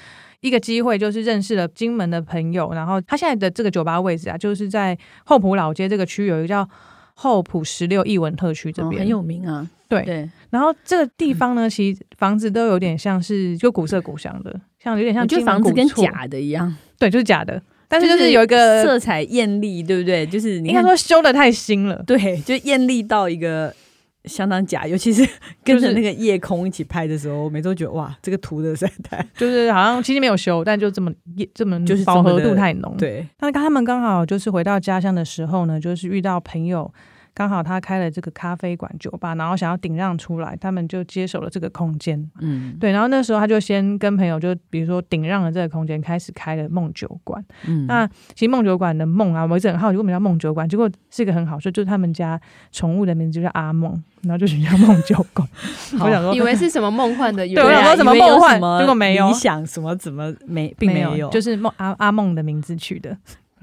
[0.42, 6.68] 一个机会就是认识了金门的朋友，然后他现在的这个酒吧位置啊，就是在后埔老街这个区有一个叫
[7.14, 9.70] 后埔十六艺文特区这边、哦很有名啊。
[9.88, 20.26] 对对，然后这个地方呢，其实房子都有点像是就古色古香的，像有点像我觉得金门房子跟假的一样，对，就是假的，但是就是有一个色彩艳丽，对不对？
[20.26, 23.72] 就是你应该看说修的太新了，对，就艳丽到一个
[24.24, 25.28] 相当假，尤其是
[25.64, 31.12] 跟着那个夜空一起拍的时候，我每次都觉得哇，这个图的实在太 就是好像其实没有修，但就这么
[31.54, 32.94] 这么就是饱和度太浓。
[32.96, 36.92] 对，那他们刚好就是回到家乡的时候呢，就是遇到朋友，
[37.34, 42.30] 刚好他开了这个咖啡馆酒吧，然后想要顶让出来，他们就接手了这个空间。
[42.40, 47.42] 嗯，对，然后那时候他就先跟朋友就比如说顶让了这个空间，开始开了梦酒馆。
[47.66, 52.40] 嗯那其实梦酒馆的梦啊，我一直很好奇为什么叫梦酒馆，结果是一个很好说，就是他们家
[52.70, 53.92] 宠物的名字就叫阿梦，
[54.22, 55.48] 然后就取叫梦酒馆。
[56.00, 63.16] 我想说，以为是什么梦幻的 对我想说什么梦幻结果没有你想什么怎么没并没有，就是梦阿阿梦的名字取的。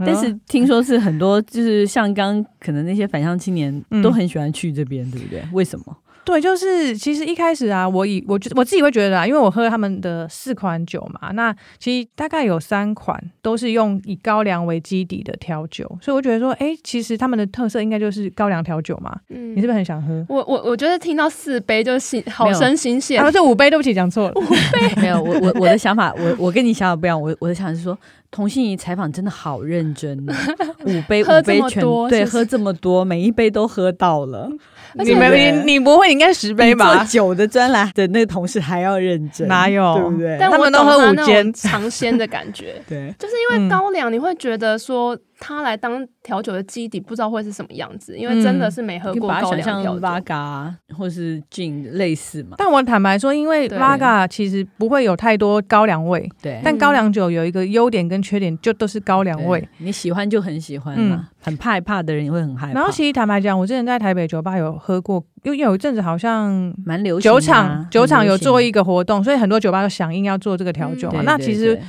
[0.05, 5.43] 但是听说是很多，就是像刚可能那些返乡青年嗯都很喜欢去这边，对不对？
[5.53, 5.97] 为什么？
[6.25, 19.17] 对，就是其实一开始啊，我以我觉我自己会觉得啊，因为我喝他们的四款酒嘛，那其实大概有三款都是用以高粱为基底的调酒，所以我觉得说，哎，其实他们的特色应该就是高粱调酒嘛。
[19.29, 20.23] 嗯你是不是很想喝？
[20.29, 24.33] 我我我觉得听到四杯就新好生新鲜啊，，这 五杯，对不起，讲错了。
[24.35, 27.19] 五杯没有，我我我的想法，我我跟你想法不一样。
[27.19, 27.97] 我我的想法是说，
[28.31, 30.33] 童心怡采访真的好认真哦，
[30.85, 34.49] 五杯喝五杯全这么多对，喝这么多，每一杯都喝到了。
[34.95, 35.31] 你们
[35.65, 37.03] 你你不会，应该十杯比做吧？
[37.03, 39.93] 酒的专栏的那个同事还要认真，哪有？
[39.95, 40.37] 对不对？
[40.39, 41.51] 但我他们都喝五间。
[41.53, 43.69] 尝鲜的感觉， 对，就是因为嗯。
[43.69, 50.33] 高粱，你会觉得说它来当调酒的基底，不知道会是什么样子，因为真的是没喝你把它过高想象粱调酒。
[50.33, 52.55] a 或是 gin 类似嘛？
[52.57, 59.67] 但我坦白说，因为对 Laga 其实不会有太多高粱味，对，但高粱酒有一个优点跟缺点，就都是高粱味。
[59.77, 62.73] 你喜欢就很喜欢嗯嘛，很害怕的人也会很害怕。
[62.73, 71.21] 然后其实坦白讲，我之前在台北酒吧有喝过，因为有一阵子好像蛮流行啊酒厂酒厂有做一个个活动，所以很多酒吧都响应要做这个调酒嘛。
[71.21, 71.79] 嗯那其实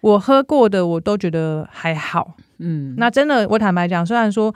[0.00, 2.34] 我喝过的我都觉得还好。
[2.58, 4.54] 嗯，那真的，我坦白讲，虽然说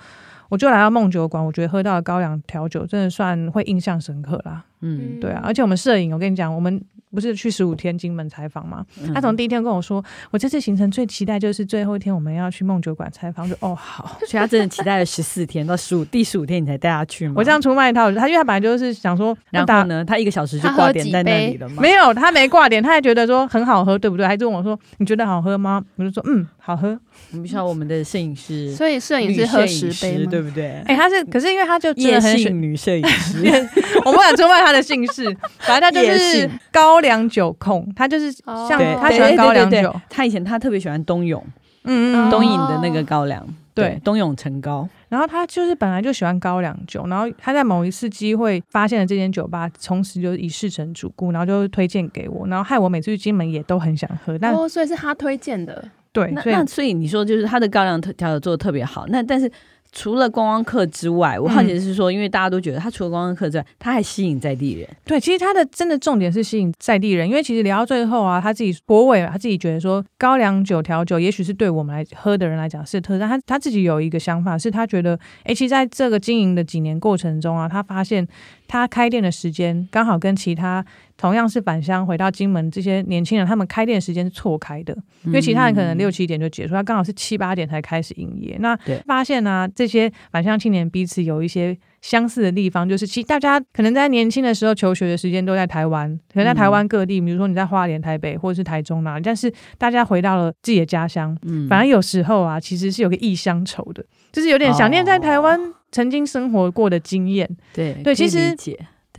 [0.49, 4.65] 我就来到梦酒馆，我觉得喝到高粱调酒真的算会印象深刻啦。
[4.83, 6.81] 嗯，对啊，而且我们摄影，我跟你讲，我们。
[7.13, 8.87] 不是去十五天金门采访吗？
[9.03, 13.51] 嗯、他从第一天跟我说，我这次行程最期待就是最后一天我们要去梦酒馆采访。
[13.51, 17.35] 就哦好，所以他真的期待了十四天到十五第十五天你才带他去吗？
[17.37, 21.83] 我这样出卖他，他因为他本来就是想说，然后呢，他一个小时就挂点在那里了嘛？
[21.83, 24.25] 没有，他没挂点，他还觉得说很好喝，对不对？
[24.25, 25.85] 还就问我说，你觉得好喝吗？
[25.97, 26.97] 我就说嗯，好喝。
[27.33, 30.83] 我们需要我们的摄影师，所以摄影师喝十杯对不对？
[30.87, 33.43] 哎、欸，他是，可是因为他就真的很夜性女摄影师，
[34.07, 35.25] 我不敢出卖他的姓氏，
[35.61, 41.45] 反正他就是高粱酒控，他就是像他喜欢高粱酒，他以前他特别喜欢冬泳，
[41.85, 44.89] 嗯嗯，冬饮的那个高粱，对，冬泳陈高。
[45.09, 54.39] 然后他就是本来就喜欢高粱酒，然后他在某一次机会发现了这间酒吧，从此就一试成主顾，然后就推荐给我，然后害我每次去金门也都很想喝。
[54.39, 55.85] 但哦，所以是他推荐的。
[56.13, 59.51] 对，那那所以你说就是他的高粱调的做的特别好，那但是
[59.93, 64.89] 除了观光客之外，我好奇的是说，嗯、因为大家都觉得他除了观光客之外，他还吸引在地人。
[65.05, 78.27] 对，其实他的真的重点是吸引在地人，因为其实聊到最后啊，他自己博伟他自己觉得说高粱酒调酒，也许是对我们来喝的人来讲是特色，但他他自己有一个想法，是他觉得，哎，其实在这个经营的几年过程中啊，他发现
[78.71, 80.85] 他开店的时间刚好跟其他。
[81.17, 88.57] 同样是返乡回到金门，这些年轻人他们开店的时间是错开的，因为其他人可能六七点就结束，他刚好是七八点才开始营业。
[88.59, 101.37] 那发现呢、啊，这些返乡青年彼此有一些相似的地方，就是其大家可能在年轻的时候求学的时间都在台湾，可能在台湾各地，比如说你在花莲、台北或者是台中哪里，但是大家回到了自己的家乡，
[101.69, 105.61] 反而有时候啊，其实是有个异乡愁的，就是有点想念在台湾
[105.93, 107.49] 曾经生活过的经验。
[107.73, 108.57] 对对，其实。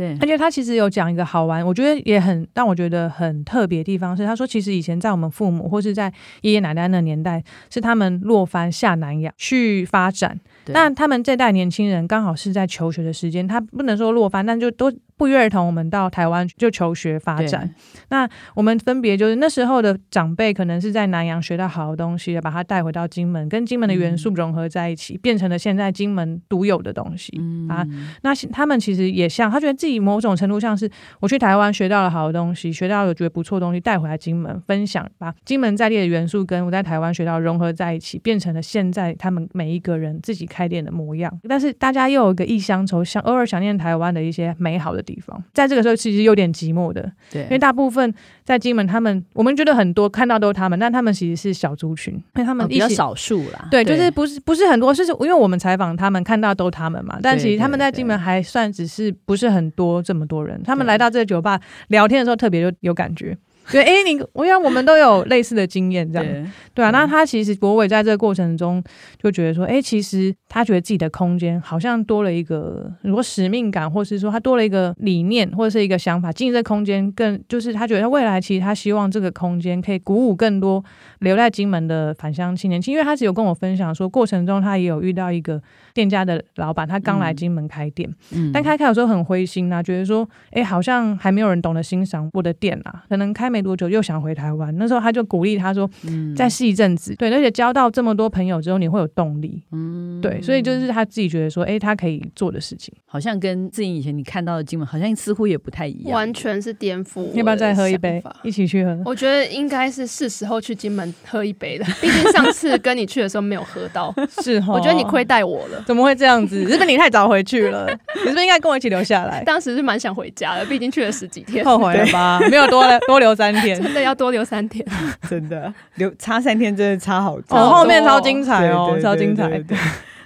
[0.01, 6.11] 对，而且他其实有讲一个好玩，我觉得也很让我觉得很特别的地方是，他说其实以前在我们父母或是在
[6.41, 10.39] 爷爷奶奶那年代，是他们落番下南洋去发展，
[10.73, 14.91] 但他们这代年轻人刚好是在求学的时间，他不能说落番，但就都。
[15.21, 17.71] 不约而同，我们到台湾就求学发展。
[18.09, 27.85] 那我们分别就是那时候的长辈，可能是在南洋学到好的东西，把它带回到金门，跟金门的元素融合在一起，嗯、变成了现在金门独有的东西、嗯、啊。
[28.23, 41.31] 那他们其实也像，他觉得自己某种程度像是我去台湾学到了好的东西，学到了觉得不错的东西带回来金门分享，把金门在地的元素跟我在台湾学到融合在一起，变成了现在他们每一个人自己开店的模样。
[41.47, 63.37] 但是大家又有一个异乡愁，想偶尔想念台湾的一些美好的地方，在这个时候其实有点寂寞的，对，因为大部分在金门，他们我们觉得很多看到都是他们，但他们其实是小族群，因为他们比较少数啦，对，就是不是不是很多，是因为我们采访他们看到都他们嘛，但其实他们在金门还算只是不是很多这么多人，他们来到这个酒吧聊天的时候特别有有感觉。
[63.71, 66.89] 对，哎，你我想我们都有类似的经验，这样对，对啊。
[66.89, 68.83] 那他其实国伟在这个过程中
[69.21, 80.83] 就觉得说，哎，其实他觉得自己的空间好像多了一个，如果使命感，或是说他多了一个理念，或者是一个想法，经营这个空间更就是他觉得他未来其实他希望这个空间可以鼓舞更多
[81.19, 85.61] 留在金门的返乡青年，因为他只有跟我分享说，过程中他也有遇到一个
[85.93, 107.31] 店家的老板，他刚来金门开店，嗯，但开开有时候很灰心啊，觉得说，哎，好像还没有人懂得欣赏我的店啊，可能开没多久又想回台湾，那时候他就鼓励他说：“嗯，再试一阵子，对，而且交到这么多朋友之后，你会有动力，嗯，对，所以就是他自己觉得说，哎，他可以做的事情，好像跟自己以前你看到的金门好像似乎也不太一样，完全是颠覆。
[107.33, 108.97] 要不要再喝一杯，一起去喝？
[109.05, 116.61] 我觉得应该是是时候去金门喝一杯了，毕竟上次跟你去的时候没有喝到， 是哦，我觉得你亏待我了，怎么会这样子？
[116.69, 117.87] 是不是你太早回去了？
[118.15, 119.43] 你是不是应该跟我一起留下来？
[119.43, 122.39] 当时是蛮想回家的，毕竟去了十几天，后悔了吧？
[122.49, 123.81] 没有多 多留三天。
[123.81, 124.85] 真的要多留三天，
[125.29, 127.57] 真的留差三天，真的差好多。
[127.57, 129.61] 哦，后面超精彩哦，超精彩。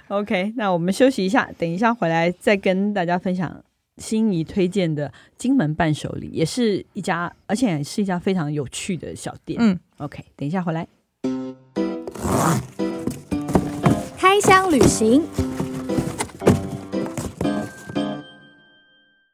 [0.08, 3.60] OK，那我们休息一下，等一下回来再跟大家分享
[3.96, 9.58] 心仪推荐的金门伴手礼，也是一家，而且是一家非常有趣的小店。
[9.60, 10.86] 嗯，OK，等一下回来。
[14.18, 15.22] 开箱旅行。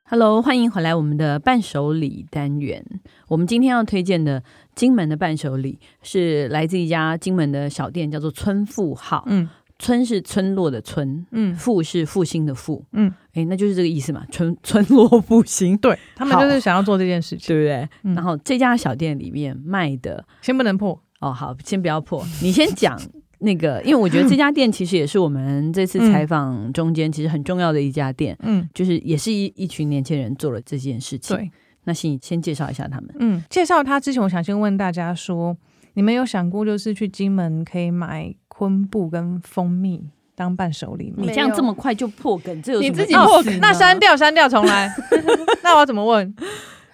[0.04, 2.84] Hello，欢迎回来我们的伴手礼单元。
[3.28, 4.42] 我们今天要推荐的
[4.74, 9.22] 金门的伴手礼是来自一家金门的小店，叫做村富号。
[9.28, 14.24] 嗯，村是村落的村，嗯，富是复兴的富，嗯，哎，那就是这个意思嘛。
[14.32, 17.88] 村 村落复兴，对他们就是想要做这件事情，对不对？
[18.02, 23.00] 嗯、然后这家小店里面卖的，先不能破哦，好，先不要破，你先讲。
[23.42, 31.36] 那个，因为我觉得这家店其实也是我们这次采访中间其实很重要的一家店，嗯，就是也是一一群年轻人做了这件事情。
[31.36, 31.50] 对，
[31.84, 33.14] 那先先介绍一下他们。
[33.18, 35.56] 嗯，介绍他之前，我想先问大家说，
[35.94, 40.02] 你们有想过就是去金门可以买昆布跟蜂蜜
[40.34, 41.16] 当伴手礼吗？
[41.18, 44.90] 你这样这么快就破梗，这有什么你自己哦，那删掉删掉重来。
[45.62, 46.34] 那我要怎么问？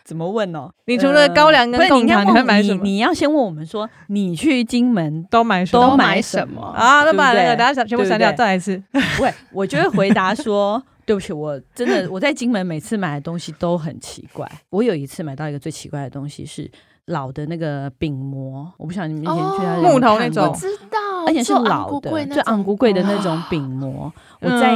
[0.08, 0.70] 怎么问哦？
[0.86, 2.82] 你除了高粱跟贡糖，你会买什么？
[2.82, 7.04] 你要先问我们说，你去金门都买都买什么啊？
[7.04, 8.82] 那把那个大家全部删掉，再来一次。
[8.90, 14.50] 不会，我就会回答说，对不起，我真的我在金门每次买的东西都很奇怪。
[14.70, 16.70] 我有一次买到一个最奇怪的东西是
[17.08, 20.98] 老的那个饼模，我不晓得你们以前去他木头那种，我知道。
[21.26, 24.10] 而且是老的，最昂贵贵的那种饼膜。
[24.40, 24.74] 我在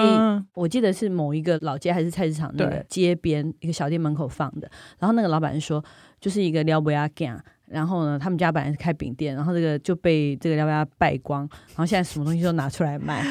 [0.53, 4.71] 我记得是某一个老街还是菜市场那个街边一个小店门口放的。
[4.99, 5.83] 然后那个老板说，
[6.21, 7.43] 就是一个撩不亚干。
[7.67, 11.49] 然后呢，他们家本来是开饼店，然后这个就被这个撩不亚败光。
[11.69, 13.25] 然后现在什么东西都拿出来卖。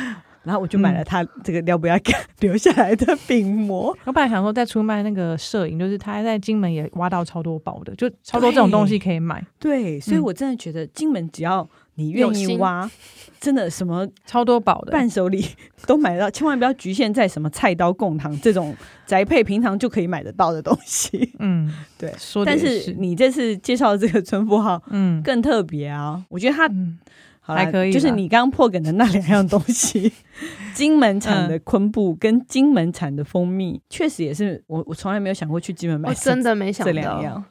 [0.43, 3.95] 然后我就买了他这个撩不亚干留下来的饼膜。
[4.05, 9.45] 我本来想说再出卖那个摄影，就是他在金门也挖到超多宝的，就超多这种东西可以买。
[9.59, 11.67] 对，所以我真的觉得金门只要。
[12.01, 12.89] 你愿意挖，
[13.39, 15.45] 真的什么超多宝的伴手礼
[15.85, 21.33] 都买得到，千万不要局限在什么菜刀、贡糖这种宅配平常就可以买得到的东西。
[21.39, 22.13] 嗯， 对。
[22.17, 26.23] 说但是你这次介绍的这个村富号，嗯，更特别啊！
[26.29, 26.99] 我觉得它、嗯、
[27.41, 30.11] 还可以，就是你刚刚破梗的那两样东西，
[30.73, 37.43] 金门产的昆布跟金门产的蜂蜜，确、嗯、实也是我我从来没有想过去金门买，我真的没想到这两样。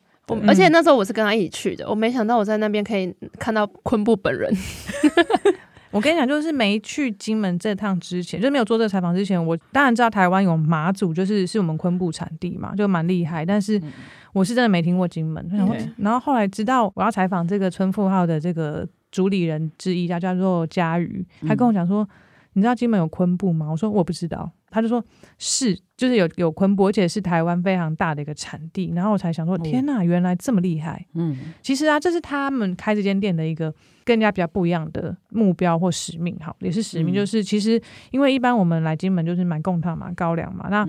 [0.46, 4.52] 而且那时候我是跟他一起去的，我没想到我在那边可以看到昆布本人。
[5.92, 13.44] 我跟你讲，就是没去金门这趟之前，就没有做这个采访之前，我当然知道台湾有马祖，就是是我们昆布产地嘛，就蛮厉害。
[13.44, 13.80] 但是
[14.32, 15.44] 我是真的没听过金门。
[15.50, 22.08] 然后，然后后来知道我要采访这个村富号的这个主理人之一，他叫做佳瑜，他跟我讲说
[22.54, 25.04] ：“你知道金门有昆布吗？”我说：“我不知道。”他就说
[25.38, 31.04] ：“是。”就是有有昆布，而且是台湾非常大的一个产地，然后我才想说，天呐，原来这么厉害。
[31.12, 33.70] 嗯，其实啊，这是他们开这间店的一个
[34.10, 40.84] 更加比较不一样的目标或使命，好，也是使命，就是其实因为一般我们来金门就是买贡糖嘛、高粱嘛，那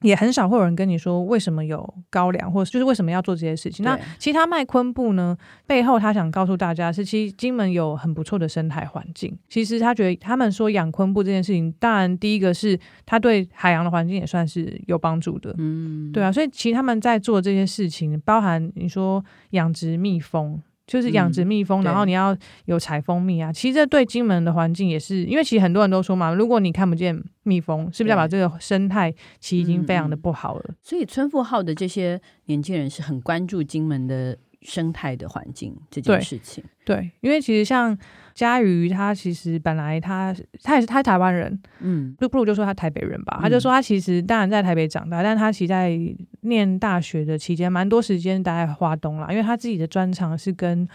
[0.00, 3.84] 也很少会有人跟你说为什么有高粱，或者就是为什么要做这些事情。
[3.84, 9.36] 那其实他卖昆布呢，背后他想告诉大家是，其实金门有很不错的生态环境。
[9.48, 14.52] 其实他觉得他们说养昆布这件事情，当然第一个是他对海洋的环境也算是。
[14.52, 20.60] 是有帮助的，嗯，对啊，所以其实他们在做这些事情，包含你说养殖蜜蜂，
[20.92, 23.50] 就是养殖蜜蜂，嗯、然后你要有采蜂蜜啊。
[23.50, 30.74] 其实这对金门的环境也是，因为其实很多人都说嘛，如果你看不见蜜蜂，是不是代表这个生态其实已经非常的不好了？
[30.82, 36.64] 所以村富号的这些年轻人是很关注金门的生态的环境这件事情。
[36.84, 37.98] 对，对，因为其实像。
[38.34, 43.36] 嘉瑜他其实本来他他也是他是台湾人，嗯，不不如就说他台北人吧。
[43.38, 46.00] 嗯、他就说他其实当然在台北长大，但他其实在
[46.40, 50.88] 念大学的期间，蛮多时间待在华东啦，因为他自己的专长是跟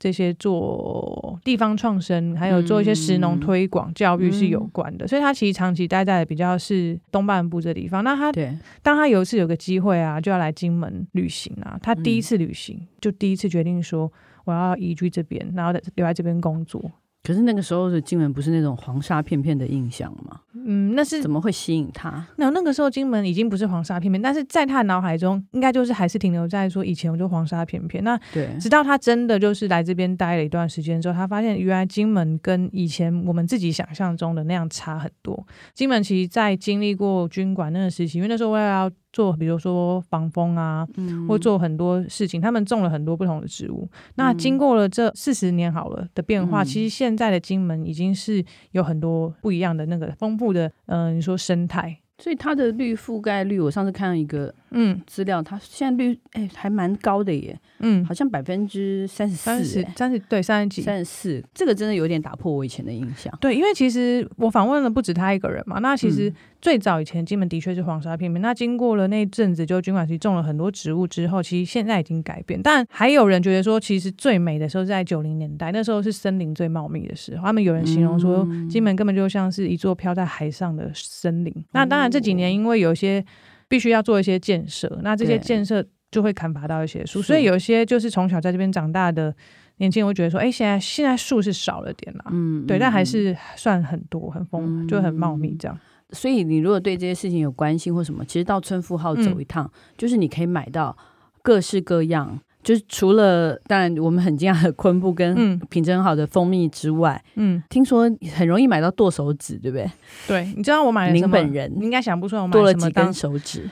[0.00, 8.02] 这些做地方创生，还有做一些食农推广教育是有关的，嗯、所以他其实长期待在比较是东半部这地方。
[8.02, 14.10] 那他对，当他有一次有个机会啊，就要来金门旅行啊，他第一次旅行、嗯、就第一次决定说。
[14.46, 16.90] 我要移居这边，然后留在这边工作。
[17.22, 20.40] 可是那个时候的金门不是那种黄沙片片的印象吗？
[20.54, 22.26] 嗯，那是怎么会吸引他？
[22.36, 28.02] 那那个时候金门已经不是黄沙片片，但是在他的脑海中，应该就是还是停留在说以前我就黄沙片片。
[28.02, 35.46] 那对，直到他真的就是来这边待了一段时间之后，他发现原来金门跟以前我们自己想象中的那样差很多。
[35.74, 38.90] 金门其实，在经历过军管那个时期，因为那时候我也要。
[39.12, 43.88] 做比如说防风啊，嗯、或做很多事情，他们种了很多不同的植物。
[43.92, 51.98] 嗯、那经过了这四十年好了的变化，嗯、其实现在的金门已经是有很多不一样的那个丰富的，嗯、呃，你说生态。
[52.18, 63.32] 所以它的绿覆盖率，我上次看到一个嗯资料，它现在率哎、欸、还蛮高的耶，嗯，好像百分之三十四，三十对三十几，三十四，这个真的有点打破我以前的印象。
[63.40, 66.30] 对，因为其实我访问了不止他一个人嘛，那其实
[66.60, 72.60] 最早以前金门的确是黄沙片片，那经过了那阵子就军管区种了很多植物之后，其实现在已经改变。
[72.62, 77.46] 但还有人觉得说，其实最美的时候是在九零年代，那时候是森林最茂密的时候。
[77.46, 81.52] 他们有人形容说，金门根本就像是一座飘在海上的森林。
[81.56, 82.10] 嗯、那当然。
[82.10, 83.24] 这几年因为有些
[83.70, 89.32] 必须要做一些建设，那这些建设就会砍伐到一些树，所以有些就是从小在这边长大的
[89.76, 95.78] 年轻人会觉得说，哎，现在现在树是少了点啦，嗯，对，但还是算很多，很丰，嗯、就很茂密这样。
[96.10, 100.96] 所以你如果对这些事情有关心或什么，其实到村富号走一趟，嗯、就是你可以买到
[101.40, 102.40] 各式各样。
[102.62, 109.90] 就是除了当然我们很惊讶的昆布跟品质很好的蜂蜜之外，嗯，听说很容易买到剁手指，对不对？
[110.28, 111.26] 对，你知道我买了什么？
[111.26, 113.68] 您本人应该想不出来我买了剁了几根手指。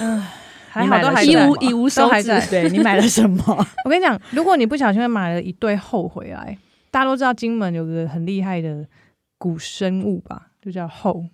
[0.00, 0.22] 嗯，
[0.70, 2.28] 还好都还一无一无手指。
[2.48, 3.42] 对，你买了什么？
[3.84, 6.56] 我跟你讲，如果你不小心买了一对后回来，
[6.90, 8.86] 大家都知道金门有个很厉害的
[9.36, 10.48] 古生物吧？
[10.62, 11.24] 就叫后。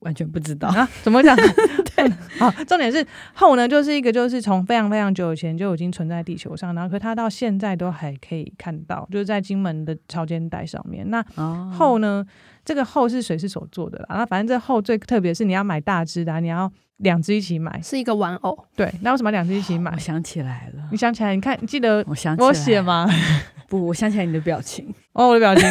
[0.00, 1.36] 完全不知道啊，怎么讲？
[1.94, 2.08] 对，
[2.38, 11.08] 好，重点是后呢，就是一个就是从非常非常久以前就已经存在地球上，然后可它到现在都还可以看到，就是在金门的潮间带上面。
[11.10, 11.22] 那
[11.70, 12.24] 后呢，
[12.64, 14.16] 这个后是谁是手做的啦？
[14.16, 18.56] 那反正这后最特别是你要买大只的，你要两只一起买，是一个玩偶。
[18.74, 19.92] 对，那为什么两只一起买？
[19.92, 21.34] 我想起来了，你想起来？
[21.34, 23.08] 你看，你记得我想我写吗？
[23.68, 24.92] 不，我想起来你的表情。
[25.12, 25.64] 哦，我的表情。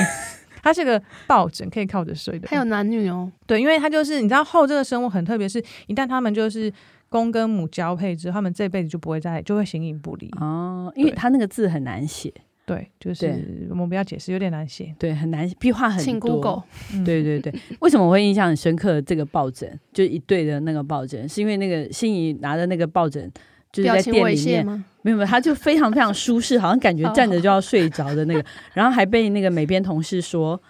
[0.61, 2.47] 它是个抱枕，可以靠着睡的。
[2.47, 6.71] 还有男女哦，对，因为它就是你知道后这个生物很特别，是一旦他们就是
[7.09, 10.91] 公跟母交配之后，他们这辈子就不会再就会形影不离哦。
[10.95, 12.33] 因为它那个字很难写，
[12.65, 16.03] 对，就是我们不要解释，有点难写，对，很难，笔画很多。
[16.03, 16.63] 请 Google。
[17.03, 19.01] 对对对， 为什么我会印象很深刻？
[19.01, 23.31] 这个抱枕就一对的那个抱枕，是因为那个心仪拿的那个抱枕。
[23.71, 24.65] 就是在店里面，
[25.01, 28.43] 没有没有，他就非常非常舒适，好像感觉站着就要睡着的那个，
[28.73, 30.61] 然后还被那个美编同事说，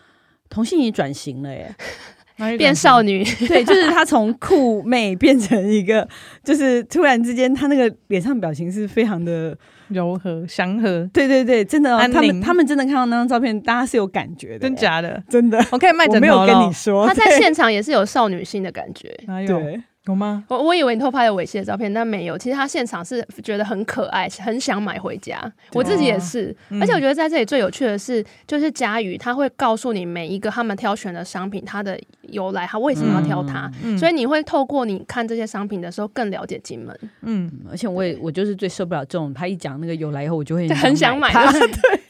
[0.49, 1.74] 童心怡转型了耶，
[2.58, 6.08] 变少女，对，就是她从酷妹变成一个，
[6.43, 9.58] 就是突然之间她那个脸上表情是非常的
[9.89, 19.10] 柔和祥和，对对对，真的、哦，他们他们真的看到那张照片，大家是有感觉的，真假的，真的，我可以卖枕头了，没有跟你说，她在现场也是有少女心的感觉，
[19.47, 19.82] 对。
[20.08, 20.43] 有吗？
[20.47, 22.36] 我我以为你偷拍了猥亵的照片，但没有。
[22.36, 25.39] 其实他现场是觉得很可爱，很想买回家。
[25.74, 33.70] 我自己也是，而且我觉得在这里最有趣的是，就是佳宇他会告诉你每一个他们挑选的商品它的由来，他为什么要挑它。
[33.95, 36.99] 所以你会透过你看这些商品的时候更了解金门。
[37.22, 41.32] 嗯，而且我也我就是最受不了这种，他一讲那个由来以后，我就会很想 买。
[41.32, 42.02] 对，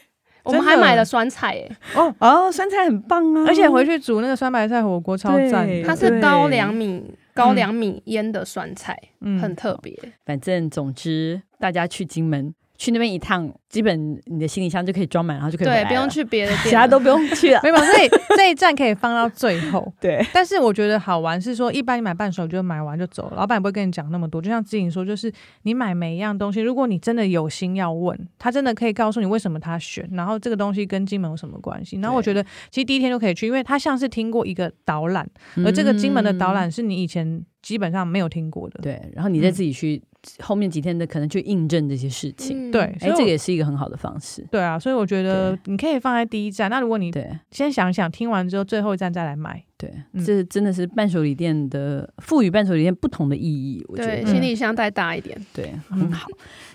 [0.44, 1.70] 我们还买了酸菜耶。
[1.94, 5.68] 哦哦，酸菜很棒啊，而且回去煮那个酸白菜火锅超赞。
[5.84, 7.04] 它是高粱米。
[7.34, 9.98] 高粱米腌的酸菜，嗯、很特别。
[10.24, 12.54] 反正总之，大家去金门。
[12.82, 15.68] 去那边一趟，基本你的行李箱就可以装满，然后就可以。
[15.68, 17.60] 对，不用去别的店，其他都不用去了。
[17.62, 19.94] 没有，所以这一站可以放到最后。
[20.00, 24.42] 对，但是我觉得好玩是说，一般你买伴手就买完就走了，老板也不会跟你讲那么多。
[24.42, 32.00] 就像志颖说，就是你买每一样东西，如果你真的有心要问，他真的可以告诉你为什么他选，然后这个东西跟金门有什么关系。
[32.00, 35.24] 然后我觉得其实第一天就可以去，因为他像是听过一个导览，
[35.64, 38.80] 而这个金门的导览是你以前基本上没有听过的。
[38.82, 40.02] 对，然后你再自己去。
[40.40, 44.46] 后面几天的可能去印证这些事情，嗯、对，哎，这个也是一个很好的方式。
[44.50, 46.70] 对啊，所以我觉得你可以放在第一站。
[46.70, 47.30] 那如果你对。
[47.50, 53.84] 先想想，听完之后最后一站再来买，对，嗯、这真的是伴手礼店的赋予伴手礼店不同的意义。
[53.88, 56.28] 我觉得对，行李箱带大一点，对，很好。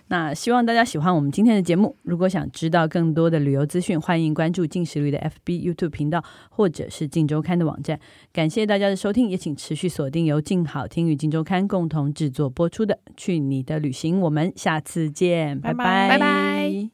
[0.10, 1.96] 那希望大家喜欢我们今天的节目。
[2.04, 7.98] 如果想知道更多的旅游资讯，欢迎关注镜食旅的 FB、YouTube 频道，或者是静周刊的网站。
[8.34, 14.18] 感谢大家的收听，也请持续锁定由静好听与静周刊共同制作播出的《去你的旅行》。
[14.20, 16.90] 我们下次见，拜拜拜拜。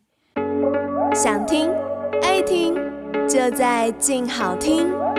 [1.15, 1.69] 想听
[2.23, 2.73] 爱听，
[3.27, 5.12] 就在静好听。